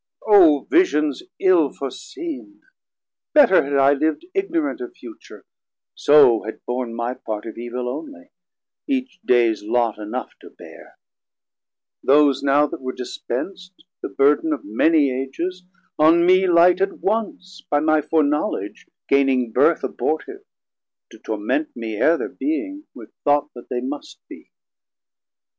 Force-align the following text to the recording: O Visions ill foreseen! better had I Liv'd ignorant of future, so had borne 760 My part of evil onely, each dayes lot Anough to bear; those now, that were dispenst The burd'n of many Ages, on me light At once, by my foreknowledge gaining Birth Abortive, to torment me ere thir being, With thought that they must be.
O 0.25 0.61
Visions 0.71 1.21
ill 1.39 1.71
foreseen! 1.71 2.63
better 3.35 3.63
had 3.63 3.75
I 3.75 3.93
Liv'd 3.93 4.25
ignorant 4.33 4.81
of 4.81 4.95
future, 4.95 5.45
so 5.93 6.41
had 6.41 6.65
borne 6.65 6.89
760 6.89 6.93
My 6.95 7.13
part 7.23 7.45
of 7.45 7.55
evil 7.55 7.85
onely, 7.85 8.31
each 8.87 9.19
dayes 9.23 9.63
lot 9.63 9.97
Anough 9.99 10.31
to 10.39 10.49
bear; 10.49 10.97
those 12.03 12.41
now, 12.41 12.65
that 12.65 12.81
were 12.81 12.93
dispenst 12.95 13.73
The 14.01 14.09
burd'n 14.09 14.51
of 14.55 14.65
many 14.65 15.11
Ages, 15.11 15.65
on 15.99 16.25
me 16.25 16.47
light 16.47 16.81
At 16.81 16.97
once, 16.99 17.61
by 17.69 17.79
my 17.79 18.01
foreknowledge 18.01 18.87
gaining 19.07 19.51
Birth 19.51 19.83
Abortive, 19.83 20.41
to 21.11 21.19
torment 21.19 21.75
me 21.75 21.97
ere 21.97 22.17
thir 22.17 22.29
being, 22.29 22.85
With 22.95 23.11
thought 23.23 23.51
that 23.53 23.69
they 23.69 23.81
must 23.81 24.19
be. 24.27 24.49